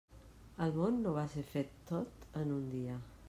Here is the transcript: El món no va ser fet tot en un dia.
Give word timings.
El 0.67 0.73
món 0.77 0.97
no 1.03 1.11
va 1.17 1.27
ser 1.35 1.45
fet 1.51 1.77
tot 1.93 2.27
en 2.45 2.57
un 2.59 2.67
dia. 2.75 2.97